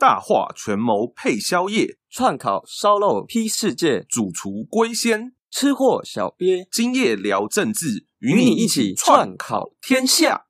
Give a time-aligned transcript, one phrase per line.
[0.00, 10.46] 大话权谋配宵夜，串烤烧肉披世界，主厨龟仙，吃货小编，今夜聊政治，与你一起串烤天下。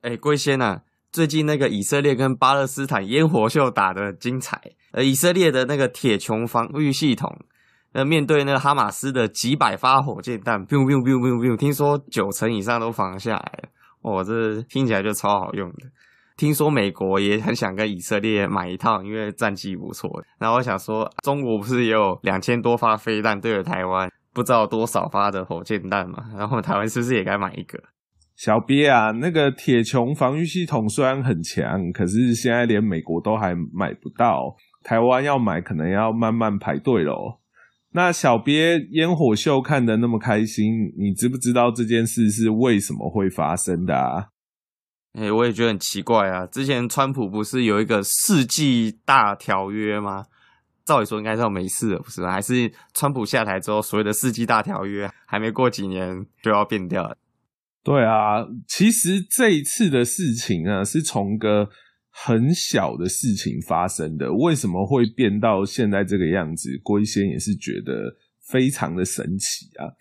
[0.00, 0.80] 哎，龟仙呐，
[1.12, 4.58] 最近那个以色列跟巴勒斯坦烟火秀打得精彩，
[4.92, 7.44] 呃，以色列的那个铁穹防御系统。
[7.92, 13.68] 那，面对那个哈马斯的几百发火箭弹，biu biu biu biu biu，听说九成以上都防下来了。
[14.02, 15.86] 哦，这听起来就超好用的。
[16.36, 20.08] 听说美国也很想跟以色列买一套，因为战绩不错。
[20.38, 26.26] 然后我想说，中国不是也有两千多发飞弹对着台湾，不知道多少发的火箭弹嘛？
[26.36, 27.82] 然后台湾是不是也该买一个？
[28.36, 37.40] 小鳖啊，那个铁穹防御系统虽然很强，可是现在连美国都还买不到，台湾要买可能要慢慢排队喽。
[37.92, 44.26] 那小鳖烟火秀看得那么开心，你知不知道这件事是为什么会发生的啊？
[45.14, 46.46] 哎、欸，我也觉得很奇怪啊。
[46.46, 50.26] 之前川普不是有一个世纪大条约吗？
[50.84, 52.30] 照理说应该是要没事了，不是吗？
[52.30, 57.16] 还是川普下台之后，所谓的世纪大条约还没过几年就要变掉了？
[57.82, 61.70] 对啊，其实这一次的事情呢，是从个。
[62.24, 66.78] 很小的事情发生的，为什么会变到现在这个样子？
[66.82, 68.16] 龟仙也是觉得
[68.50, 69.94] 非常的神奇啊！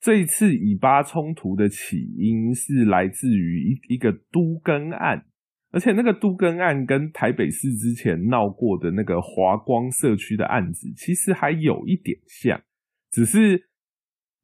[0.00, 5.24] 这一次以巴冲突的起因是来自于一一个都更案，
[5.72, 12.62] 而且那个都更案跟台北市之前闹过的那个华光社区的案子其实还有一点像，
[13.10, 13.68] 只是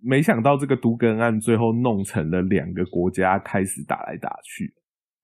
[0.03, 4.75] 没想到这个都更案最后弄成了两个国家开始打来打去。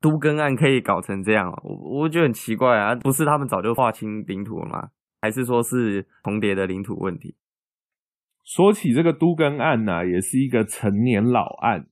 [0.00, 2.94] 都更案可以搞成这样，我我觉得很奇怪啊！
[2.94, 4.90] 不是他们早就划清领土了吗？
[5.20, 7.36] 还是说是重叠的领土问题？
[8.42, 11.86] 说起这个都更案呢、也是一个陈年老案。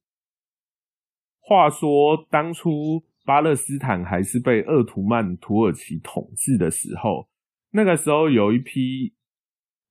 [1.40, 7.28] 话说当初巴勒斯坦还是被鄂图曼土耳其统治的时候，
[7.72, 9.14] 那个时候有一批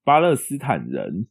[0.03, 1.27] 巴勒斯坦人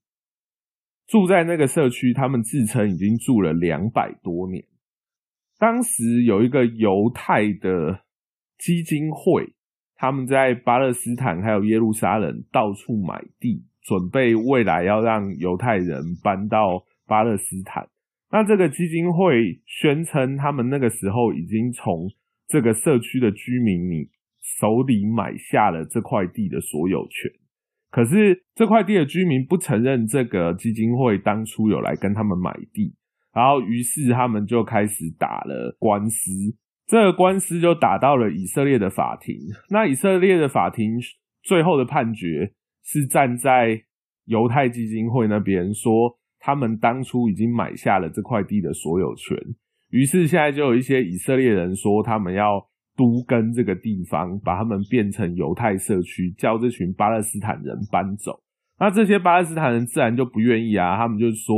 [1.07, 4.65] 住在那个社区，他们自称已经住了两百多年。
[5.59, 8.01] 当时有一个犹太的
[8.59, 9.55] 基金会，
[9.95, 17.89] 他们在巴勒斯坦还有耶路撒冷到处买地，准备未来要让犹太人搬到巴勒斯坦。
[18.31, 22.11] 那这个基金会宣称，他们那个时候已经从
[22.47, 24.11] 这个社区的居民你
[24.43, 27.31] 手里买下了这块地的所有权。
[27.91, 32.95] 可是这块地的居民不承认这个基金会当初有来跟他们买地。
[33.37, 36.31] 然后，于是他们就开始打了官司，
[36.87, 39.37] 这个官司就打到了以色列的法庭。
[39.69, 40.99] 那以色列的法庭
[41.43, 43.83] 最后的判决是站在
[44.25, 49.37] 犹太基金会那边，说他们当初已经买下了这块地的所有权。
[49.91, 58.41] 于是现在就有一些以色列人说，他们要都跟这个地方，把他们变成犹太社区，叫这群巴勒斯坦人搬走。
[58.79, 61.55] 那这些巴勒斯坦人自然就不愿意啊，他们就说，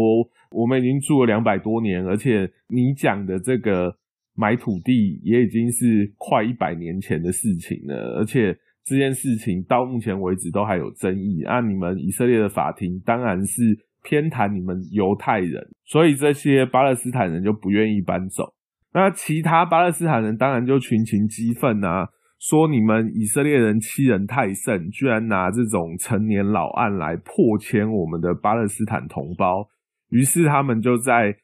[0.50, 3.96] 我们已经住了两百多年，而且你讲的这个
[4.34, 11.42] 买土地也已经是快一百年前的事情了，而且这件事情到目前为止都还有争议。
[11.44, 13.62] 那你们以色列的法庭当然是
[14.02, 18.54] 偏袒你们犹太人，所以这些巴勒斯坦人就不愿意搬走。
[18.94, 22.08] 那其他巴勒斯坦人当然就群情激愤啊。
[22.40, 29.68] 说你们以色列人欺人太甚，居然拿这种陈年老案来破迁我们的巴勒斯坦同胞。
[30.10, 31.36] 于是他们就在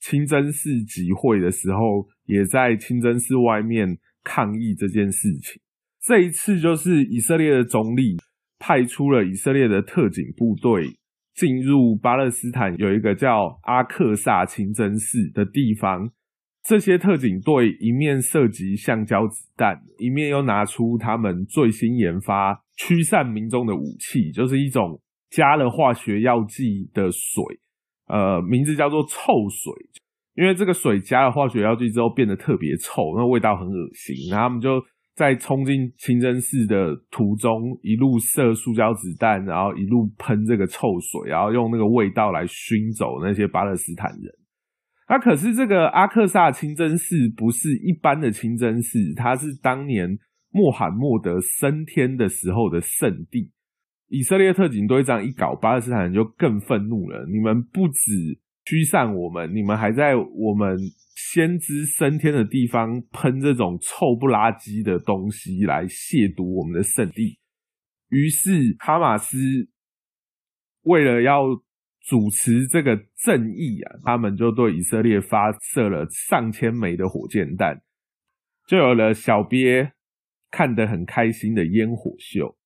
[0.00, 5.60] 清真寺集会的时候，也在清真寺外面抗议这件事情。
[6.02, 8.16] 这一次就是以色列的总理
[8.58, 10.98] 派出了以色列的特警部队
[11.34, 16.10] 进入巴勒斯坦，有一个叫阿克萨清真寺的地方。
[16.62, 27.42] 这些特警队一面射击橡胶子弹，一面又拿出他们最新研发驱散民众的武器，就是一种加了化学药剂的水，
[28.06, 29.72] 呃，名字叫做臭水。
[30.34, 34.16] 因为这个水加了化学药剂之后变得特别臭，那味道很恶心。
[34.30, 34.82] 然后他们就
[35.14, 44.34] 在冲进清真寺的途中，一路射塑胶子弹，然后一路喷这个臭水，然后用那个味道来熏走那些巴勒斯坦人。
[45.08, 50.18] 那、可是这个阿克萨清真寺不是一般的清真寺，它是当年
[50.50, 53.52] 穆罕默德升天的时候的圣地。
[54.14, 57.26] 以色列特警队这样一搞，巴勒斯坦人就更愤怒了。
[57.26, 58.12] 你们不止
[58.64, 60.78] 驱散我们，你们还在我们
[61.16, 67.40] 先知升天的地方喷这种臭不拉几的东西来亵渎我们的圣地。
[68.08, 69.36] 于是哈马斯
[70.82, 71.46] 为了要
[72.06, 77.82] 主持这个正义啊，他们就对以色列发射了上千枚的火箭弹，
[78.68, 79.92] 就有了小编
[80.52, 82.56] 看得很开心的烟火秀。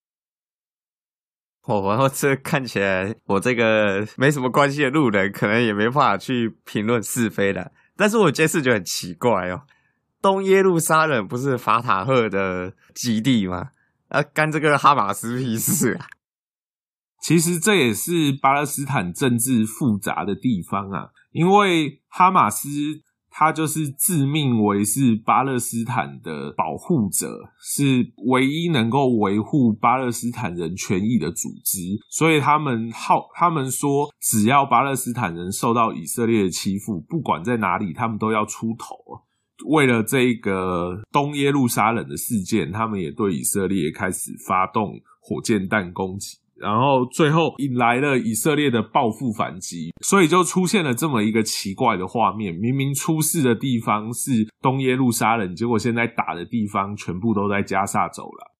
[1.68, 7.72] 哦，然后这看起来，我这个没什么关系的路人，可能也没办法去评论是非的。
[7.94, 9.62] 但是我这次就很奇怪哦，
[10.22, 13.68] 东耶路撒冷不是法塔赫的基地吗？
[14.08, 16.06] 啊，干这个哈马斯屁事啊！
[17.20, 22.68] 其实这也是巴勒斯坦政治复杂的地方啊，因为哈马斯
[23.38, 31.78] 他就是自命为是巴勒斯坦的保护者，是唯一能够维护巴勒斯坦人权益的组织，
[32.10, 38.96] 所以他们号他们说，只要巴勒斯坦人受到以色列的欺负，不管在哪里，他们都要出头。
[39.68, 46.38] 为了这个东耶路撒冷的事件，他们也对以色列开始发动火箭弹攻击。
[46.60, 58.54] 然后最后引来了以色列的报复反击，所以就出现了这么一个奇怪的画面：明明出事的地方是东耶路撒冷，结果现在打的地方全部都在加萨走了。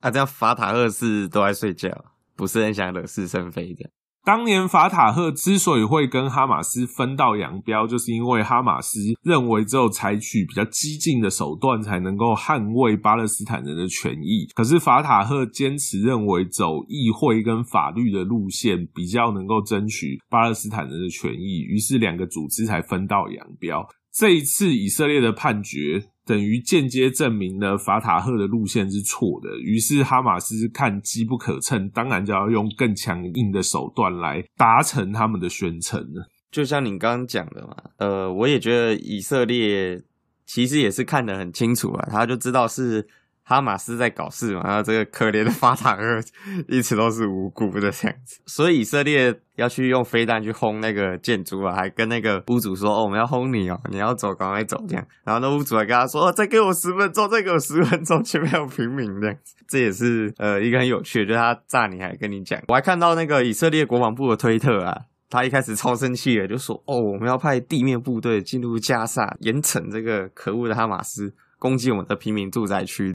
[0.00, 1.90] 啊，这样法塔赫是都在睡觉，
[2.36, 3.88] 不是很想惹是生非的。
[4.24, 14.48] 当年法塔赫之所以会跟哈马斯分道扬镳，就是因为哈马斯认为只有采取比较激进的手段，才能够捍卫巴勒斯坦人的权益。
[14.54, 23.86] 可是法塔赫坚持认为走议会跟法律的路线，比较能够争取巴勒斯坦人的权益，于是两个组织才分道扬镳。
[24.10, 29.58] 这一次以色列的判决，等于间接证明了法塔赫的路线是错的。
[29.58, 36.28] 于是哈马斯看机不可乘，当然就要用更强硬的手段来达成他们的宣称了。
[36.50, 40.02] 就像你刚刚讲的嘛，呃，我也觉得以色列
[40.46, 43.06] 其实也是看得很清楚啊，他就知道是。
[43.46, 46.02] 哈马斯在搞事嘛，然后这个可怜的法塔赫
[46.66, 73.14] 一直都是无辜的这样子，所以以色列要去用飞弹去轰那个建筑啊，还跟那个屋主说：“哦，我们要轰你哦，你要走，赶快走。”这样，然后那屋主还跟他说：“哦，再给我十分钟，再给我十分钟，前面有平民这样子。”这也是呃一个很有趣的，就是他炸你还跟你讲，我还看到那个以色列国防部的推特啊，他一开始超生气的，就说：“哦，我们要派地面部队进入加萨，严惩这个可恶的哈马斯攻击我们的平民住宅区。”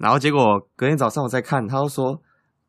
[0.00, 2.22] 然后结果隔天早上我再看，他就说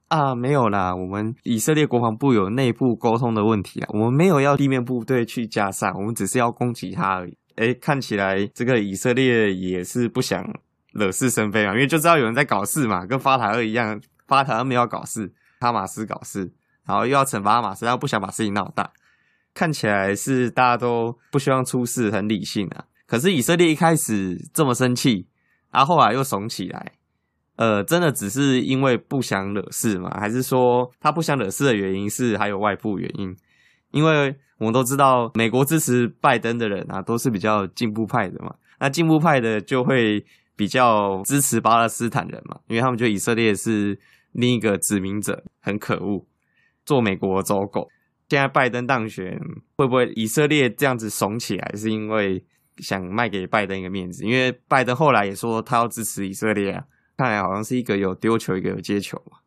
[0.09, 7.37] 啊，没有啦，我们以色列国防部有内部沟通的问题啊，我们没有要地面部队去加沙，我们只是要攻击他而已。
[7.55, 10.43] 诶，看起来这个以色列也是不想
[10.91, 15.31] 惹是生非嘛，因为就知道有人在搞事嘛，跟法塔赫一样，法塔赫没有搞事，
[15.61, 16.51] 哈马斯搞事，
[16.85, 18.91] 然后又要惩罚哈马斯，然后不想把事情闹大，
[19.53, 22.83] 看起来是大家都不希望出事，很理性啊。
[23.07, 25.27] 可是以色列一开始这么生气，
[25.71, 26.93] 然后后来又怂起来。
[27.61, 30.09] 呃，真的只是因为不想惹事吗？
[30.19, 33.37] 还是说他不想惹事的原因是还有外部原因？
[33.91, 38.55] 因为我们都知道，美国支持拜登的人啊，都是比较进步派的嘛。
[38.79, 40.25] 那进步派的就会
[40.55, 43.95] 比较支持巴勒斯坦人嘛，因为他们觉得以色列是
[44.31, 46.25] 另一个殖民者，很可恶，
[46.83, 47.87] 做美国走狗。
[48.27, 49.39] 现在拜登当选，
[49.77, 52.43] 会不会以色列这样子怂起来，是因为
[52.77, 54.25] 想卖给拜登一个面子？
[54.25, 56.83] 因为拜登后来也说他要支持以色列啊。
[57.21, 59.37] 看来好像是一个有丢球，一个有接球嘛。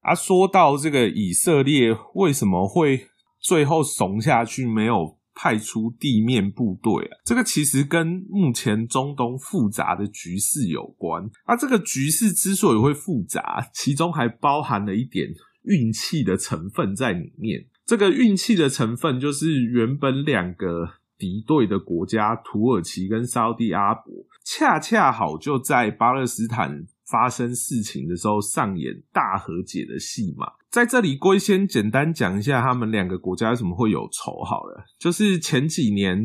[0.00, 3.06] 啊，说到这个以色列为什么会
[3.38, 7.14] 最后怂下去，没有派出地面部队啊？
[7.24, 11.22] 这个其实跟目前中东复杂的局势有关。
[11.44, 15.28] 啊，这个局势之所以会复杂，其中还包含了一点
[15.62, 17.64] 运气的成分在里面。
[17.86, 24.12] 这个运气的成分就是原本两个敌对的国家土耳其跟沙地阿伯，
[24.44, 26.86] 恰恰好就在巴勒斯坦。
[27.10, 30.46] 发生事情的时候，上演大和解的戏码。
[30.70, 34.44] 在这里，龟先简单讲一下他们两个国家为什么会有仇。
[34.44, 36.24] 好了，就是前几年，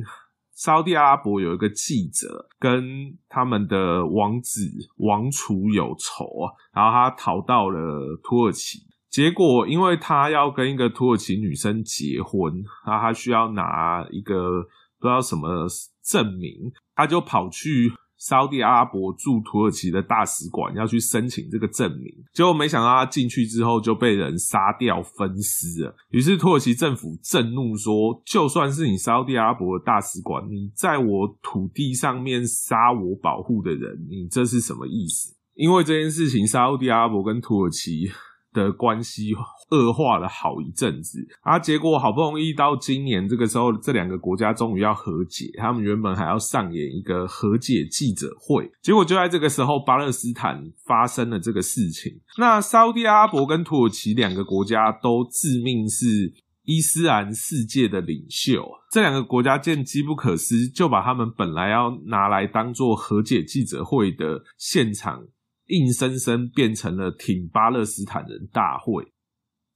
[0.56, 2.84] 沙地阿拉伯有一个记者跟
[3.28, 4.62] 他们的王子
[4.98, 12.54] 王储有仇啊，然后他逃到了土耳其，结果因为他要跟一个土耳其女生结婚，
[12.86, 14.62] 然后他需要拿一个
[15.00, 15.68] 不知道什么
[16.04, 17.92] 证明，他就跑去。
[18.26, 25.96] 沙地阿拉伯驻土耳其的大使馆要去申请这个证明，结果没想到他进去之后就被人杀掉分尸了。
[26.10, 38.10] 于是土耳其政府震怒说：“就算是你沙地阿拉伯的大使馆，你在我土地上面杀我保护的人，你这是什么意思？”因为这件事情，沙地阿拉伯跟土耳其
[38.56, 39.34] 的关系
[39.70, 52.22] 恶化了好一阵子，啊，结果好不容易到今年这个时候，这两个国家终于要和解，他们原本还要上演一个和解记者会，结果就在这个时候，巴勒斯坦发生了这个事情。
[52.38, 56.34] 那沙乌地阿拉伯跟土耳其两个国家都自命是
[56.64, 58.64] 伊斯兰世界的领袖。
[58.92, 65.22] 这两个国家见机不可失，就把他们本来要拿来当做和解记者会的现场，
[65.68, 69.12] 硬生生变成了挺巴勒斯坦人大会。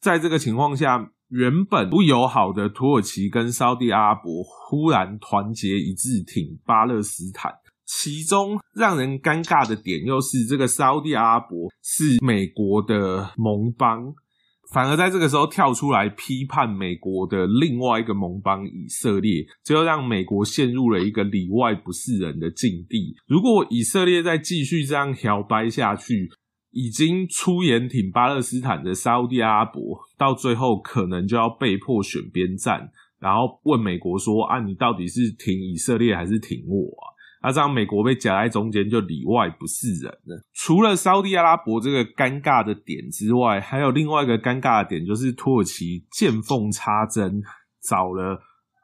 [0.01, 7.53] 在这个情况下，原本不友好的土耳其跟沙地阿拉伯忽然团结一致挺巴勒斯坦。
[7.85, 14.13] 其中让人尴尬的点，又是这个沙地阿拉伯是美国的盟邦，
[14.71, 23.15] 反而在这个时候跳出来批判美国的另外一个盟邦以色列，就让美国陷入了一个里外不是人的境地。
[23.27, 26.29] 如果以色列再继续这样摇摆下去，
[26.71, 40.43] 已经出言挺巴勒斯坦的沙乌地阿拉伯，到最后可能就要被迫选边站，然后问美国说：“啊，你到底是挺以色列还是挺我啊？”那这样美国被夹在中间，就里外不是人了。
[40.53, 47.41] 除了沙地阿拉伯这个尴尬的点之外，还有另外一个尴尬的点，就是土耳其见缝插针，
[47.81, 48.41] 找了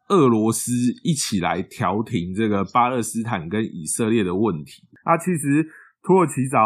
[0.08, 0.72] 俄罗斯
[1.04, 4.88] 一起来调停这个巴勒斯坦跟以色列的问题。
[5.06, 5.68] 那其实
[6.02, 6.62] 土耳其找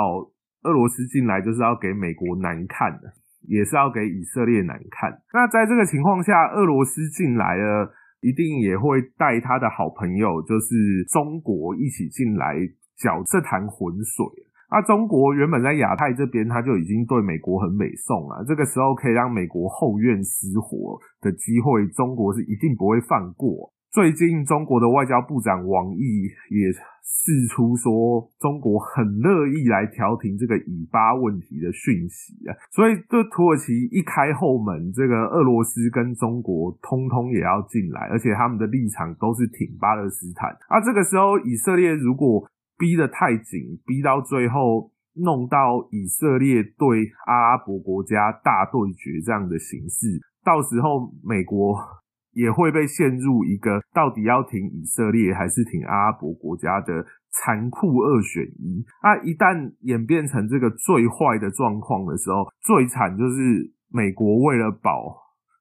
[0.61, 3.09] 俄罗斯进来，就是要给美国难看的，
[3.47, 5.09] 也是要给以色列难看。
[5.33, 7.95] 那在这个情况下，俄罗斯进来了。
[8.21, 12.55] 一定也会带他的好朋友，就是中国一起进来
[12.97, 14.25] 搅这潭浑水。
[14.71, 18.45] 那中国原本在亚太这边，他就已经对美国很美送了。
[18.47, 23.73] 这个时候可以让美国后院失火的机会，中国是一定不会放过。
[23.91, 26.69] 最近中国的外交部长王毅也
[27.01, 40.51] 释出说，中国很乐意来调停这个以巴问题的讯息啊，所以这土耳其一开后门，这个俄罗斯跟中国通通也要进来，而且他们的立场都是挺巴勒斯坦。
[40.69, 51.75] 啊，这个时候以色列如果逼得太紧，逼到最后弄到以色列对阿拉伯国家大对决这样的形式，到时候美国。
[52.31, 58.85] 也会被陷入一个到底要挺以色列还是挺阿拉伯国家的残酷二选一。
[59.03, 65.15] 那一旦演变成这个最坏的状况的时候，最惨就是美国为了保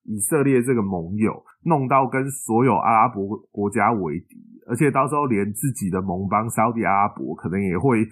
[0.05, 8.07] 以色列这个盟友，弄到跟所有阿拉伯国家为敌，而且到时候连自己的盟邦沙乌地阿拉伯可能也会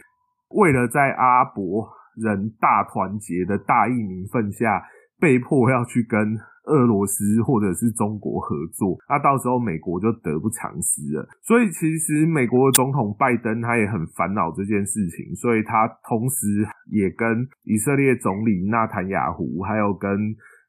[0.51, 4.83] 为了在阿拉伯人大团结的大义名分下，
[5.21, 6.39] 被迫要去跟。
[6.67, 11.25] 俄罗斯或者是中国合作，那到时候美国就得不偿失了。
[11.41, 20.11] 所以其实美国的总统拜登他也很烦恼这件事情，所以他同时也跟以色列总理纳坦雅胡，还有跟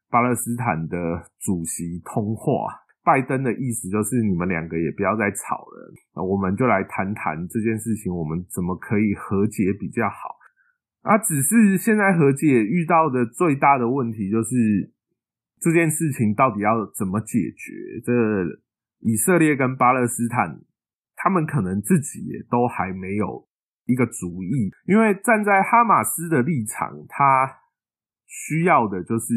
[0.08, 0.96] 巴勒斯坦的
[1.40, 2.70] 主席通话。
[3.02, 10.37] 拜登的意思就是你们两个也不要再吵了，我们就来谈谈这件事情，我们怎么可以和解比较好。
[11.08, 14.92] 啊，只是现在和解遇到的最大的问题就是。
[15.60, 18.00] 这件事情到底要怎么解决？
[18.04, 18.12] 这
[19.00, 20.60] 以色列跟巴勒斯坦，
[21.16, 23.48] 他们可能自己也都还没有
[23.84, 24.70] 一个主意。
[24.86, 27.50] 因为站在哈马斯的立场，他
[28.24, 29.34] 需要的就是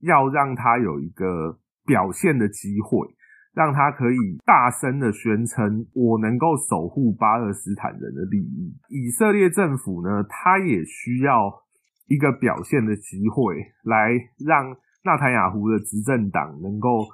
[0.00, 3.08] 要让他有一个表现的机会，
[3.54, 8.74] 让他可以大声的宣称我能够守护巴勒斯坦人的利益。
[8.88, 11.62] 以色列政府呢，他也需要
[12.08, 13.54] 一个表现的机会
[13.84, 14.76] 来让。
[15.04, 17.08] 纳坦雅胡的执政党能够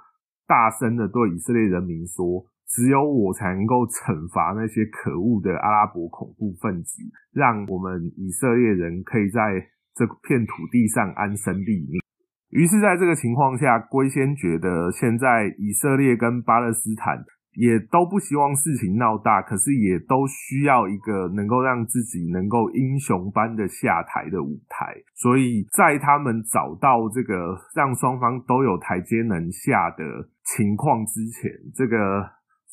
[0.46, 7.00] 大声的对以色列人民说：“只有我才能够惩罚那些可恶的阿拉伯恐怖分子，
[7.32, 9.40] 让我们以色列人可以在
[9.94, 11.98] 这片土地上安身立命。”
[12.50, 17.24] 于是，在这个情况下，龟仙觉得现在以色列跟巴勒斯坦。
[17.54, 24.94] 也都不希望事情闹大，可是也都需要一个能够让自己能够英雄般的下台的舞台。
[25.16, 30.04] 所以在他们找到这个让双方都有台阶能下的
[30.44, 32.30] 情况之前，这个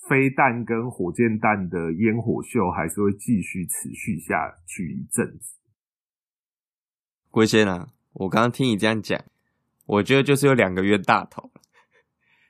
[0.08, 5.58] 飞弹跟火箭弹的烟火秀还是会继续持续下去一阵子。
[7.32, 9.20] 龟仙啊，我刚刚听你这样讲，
[9.86, 11.52] 我觉得就是有两个冤大头。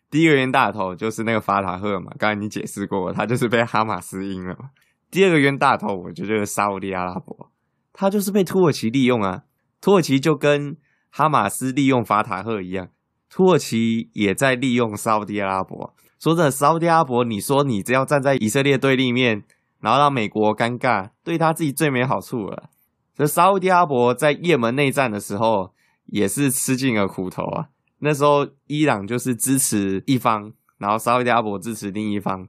[0.10, 4.70] 第一个冤大头就是那个法塔赫嘛，刚才你解释过，他就是被哈马斯阴了嘛。
[5.12, 7.52] 第二个冤大头，我觉得就是沙乌地阿拉伯，
[7.92, 9.44] 他就是被土耳其利用啊。
[9.82, 10.78] 土耳其就跟
[11.10, 12.90] 哈马斯利用法塔赫一样，
[13.30, 15.94] 土耳其也在利用沙乌地阿拉伯。
[16.20, 19.44] 说真的，沙乌地阿拉伯，你说你只要站在以色列对立面，
[19.80, 22.70] 然后让美国尴尬，对他自己最没好处了。
[23.14, 25.75] 这沙乌地阿拉伯在也门内战的时候，
[26.08, 27.68] 也是吃尽了苦头啊。
[28.00, 32.48] 那时候，伊朗就是支持一方，然后沙乌地阿拉伯支持另一方，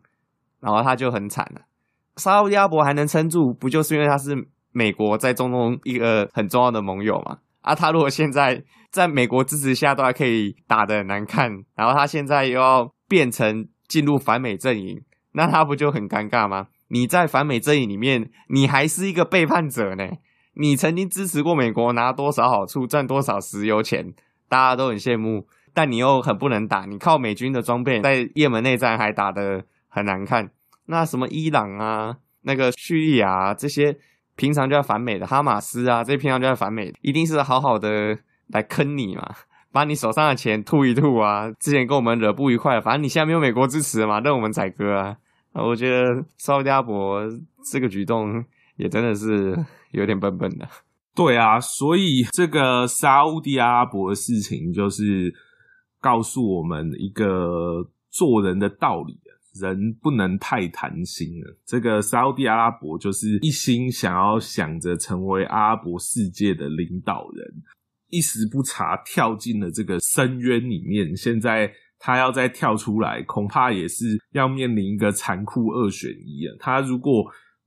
[0.60, 1.62] 然后他就很惨了。
[2.16, 7.38] 沙乌地阿拉伯还能撑住，不就是因为他是美国在中东一个很重要的盟友嘛？
[7.62, 16.68] 啊，他如果现在在美国支持下都还可以打得很难看，然后他现在又要变成进入反美阵营，那他不就很尴尬吗？
[16.88, 20.08] 你在反美阵营里面，你还是一个背叛者呢。
[20.58, 24.14] 你曾经支持过美国，拿多少好处，赚多少石油钱，
[24.48, 25.46] 大家都很羡慕。
[25.74, 30.48] 但你又很不能打，你靠美军的装备在也门内战还打得很难看。
[30.86, 33.94] 那什么伊朗啊，那个叙利亚啊，这些
[34.36, 39.22] 平常就要反美的哈马斯啊，这些平常就要反美的，一定是好好的来坑你嘛，
[39.70, 41.50] 把你手上的钱吐一吐啊。
[41.60, 45.14] 之前跟我们惹不愉快，反正你现在没有美国支持嘛，任我们宰割啊。
[45.52, 47.20] 我觉得沙乌地阿拉伯
[47.70, 48.42] 这个举动
[48.76, 49.54] 也真的是
[49.92, 50.68] 有点笨笨的。
[51.14, 55.34] 对啊，所以这个沙乌地阿拉伯的事情就是
[56.00, 59.18] 告诉我们一个做人的道理：
[59.60, 61.56] 人不能太贪心了。
[61.64, 67.62] 这个沙乌地阿拉伯就是一心想要想着成为阿拉伯世界的领导人，
[68.10, 71.16] 一时不察跳进了这个深渊里面。
[71.16, 71.72] 现在。
[71.98, 76.54] 他要再跳出来，恐怕也是要面临一个残酷二选一啊！
[76.60, 77.24] 他如果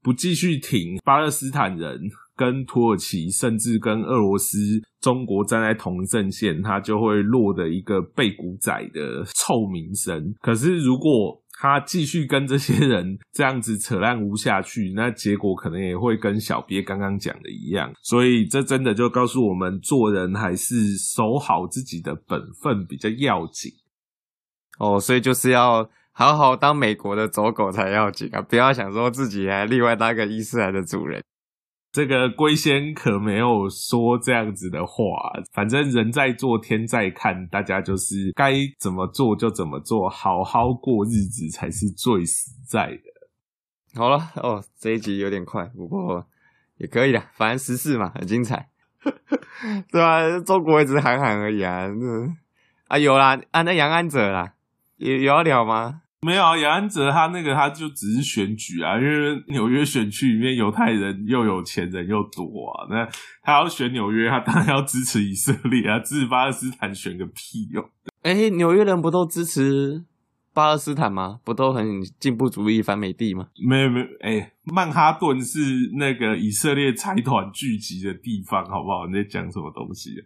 [0.09, 2.01] 不继续挺巴勒斯坦人，
[2.35, 4.57] 跟土耳其，甚至跟俄罗斯、
[4.99, 10.33] 中国站在同阵线，他就会落得一个背骨仔的臭名声。
[10.41, 17.93] 可是，如果他继续跟这些人这样子扯烂污下去，那结果可能也会跟小鳖刚刚讲的一样。
[18.01, 23.71] 所以，这真的就告诉我们，做人还是守好自己的本分比较要紧。
[24.79, 25.87] 哦，所以就是要
[26.19, 28.41] 好好当美国的走狗才要紧啊！
[28.41, 31.23] 不要想说自己还另外当个伊斯兰的主人。
[31.93, 43.97] 这个龟仙可没有说这样子的话，反正人在做天在看，大家就是该怎么做就怎么做，好好过日子才是最实在的。
[43.97, 46.27] 好了，哦，这一集有点快，不过
[46.75, 48.67] 也可以的，反正时事嘛，很精彩，
[49.89, 52.35] 对啊，中国也只是喊喊而已啊，嗯、
[52.89, 54.55] 啊有啦，啊那杨安泽啦。
[54.97, 56.01] 有有要聊吗？
[56.21, 63.07] 没有啊，杨安泽他那个他就只是选举啊，因为纽约选区里面犹太人又有钱人又多啊，那
[63.41, 67.89] 他要选纽约，他当然要支持以色列啊，支持巴勒斯坦选个屁哟！
[68.23, 70.03] 哎，纽约人不都支持
[70.53, 71.39] 巴勒斯坦吗？
[71.45, 73.47] 不都很进步主义、反美帝吗？
[73.65, 75.59] 没有没有，哎，曼哈顿是
[75.93, 79.07] 那个以色列财团聚集的地方，好不好？
[79.07, 80.19] 你在讲什么东西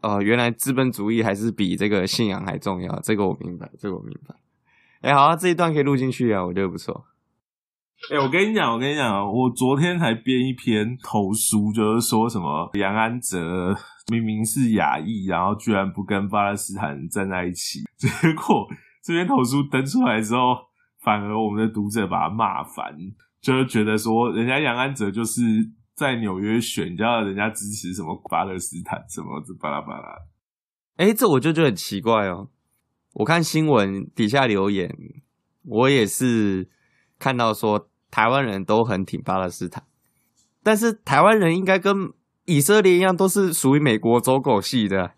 [0.00, 0.16] 啊？
[0.16, 4.34] 哦，原来资本主义还是比这个信仰还重要，这个我明白，这个我明白。
[5.00, 7.06] 哎，好啊，这一段可以录进去啊，我觉得不错。
[8.12, 13.76] 哎，我跟你讲，我跟你讲，我昨天才编一篇投书，就是说什么杨安泽
[14.12, 18.68] 明明是亚裔，然后居然不跟巴勒斯坦人站在一起， 结果
[19.02, 20.56] 这篇投书登出来之后，
[21.02, 22.96] 反而我们的读者把他骂翻，
[23.40, 25.40] 就是觉得说人家杨安泽就是。
[25.98, 30.16] 在纽约选，叫人家支持什么巴勒斯坦什么这巴拉巴拉，
[30.96, 32.50] 哎，这我就觉得很奇怪哦。
[33.18, 34.88] 我看新闻底下留言，
[35.64, 36.68] 我也是
[37.18, 39.84] 看到说台湾人都很挺巴勒斯坦，
[40.62, 42.12] 但是台湾人应该跟
[42.46, 45.12] 以色列一样，都是属于美国走狗系的，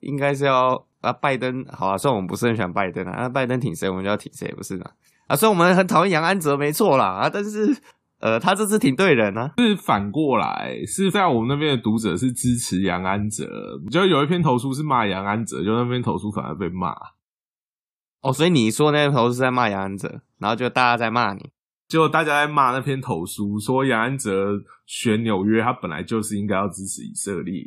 [0.00, 4.84] 应该是要啊拜登好啊，虽然我们不是很喜欢拜登啊，拜登挺谁，我们就要挺谁，不是吗？
[5.26, 7.76] 啊，虽然我们很讨厌杨安泽，没错啦啊，但是。
[8.18, 13.44] 呃，他这次挺对人、啊，是反过来，是在我们那边的读者是支持杨安泽，
[13.90, 16.94] 就有一篇投书是骂杨安泽，就那篇投书反而被骂。
[18.20, 21.50] 哦，所以你说那篇投诉是在骂杨安泽，然后就大家在骂你，
[21.88, 27.62] 就大家在骂那篇投书，说杨安泽选纽约，他本来就是应该要支持以色列。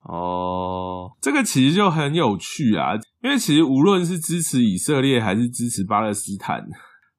[0.00, 6.66] 哦，这个其实就很有趣啊，因为其实无论是支持以色列还是支持巴勒斯坦。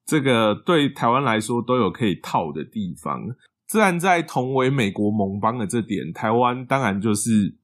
[0.05, 3.19] 这个对台湾来说都有可以套的地方，
[3.67, 7.57] 自然在同为美国盟邦的这点，台湾当然就是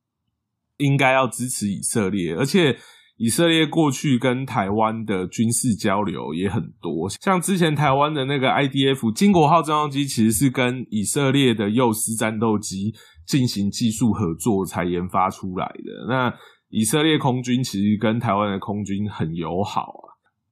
[0.77, 2.79] 应该要支持以色列，而且
[3.23, 12.95] 以色列过去跟台湾的军事交流也很多，像之前台湾的那个 IDF 金国号战斗机，其实是跟以色列的幼狮战斗机
[13.27, 16.07] 进行技术合作才研发出来的。
[16.10, 16.34] 那
[16.69, 20.11] 以色列空军其实跟台湾的空军很友好啊。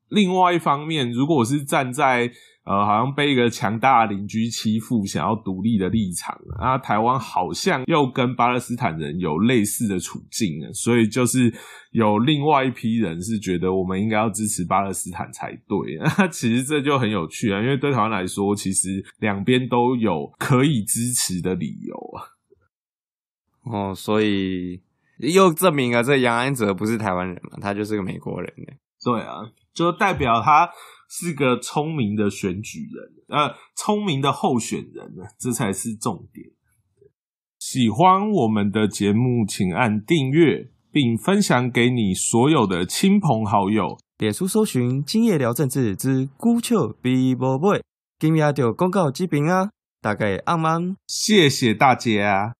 [0.09, 2.31] 另外一方面，如果我是站在
[2.65, 11.51] 呃，好像被一个强大的邻居欺负，想要独立的立场，啊，台湾好像又跟巴勒斯坦人有类似的处境，所以就是
[11.91, 15.97] 有另外一批人是觉得我们应该要支持巴勒斯坦才对。
[16.17, 22.21] 那其实这就很有趣啊，因为对台湾来说，其实两边都有可以支持的理由啊。
[23.63, 24.79] 哦，所以
[25.17, 28.73] 又证明了这杨安泽不是台湾人嘛，他就是个美国人呢。
[29.03, 29.49] 对啊。
[29.79, 30.69] 就代表他
[31.09, 36.47] 是个聪明的选举人，呃，聪明的候选人呢，这才是重点。
[37.59, 43.97] 喜欢我们的节目，请按订阅，并分享给你所有的亲朋好友。
[44.17, 47.81] 脸书搜寻“今夜聊政治之孤丘比伯贝”，
[48.19, 49.69] 今夜就公告这边啊，
[50.01, 52.53] 大概阿曼，谢谢大家。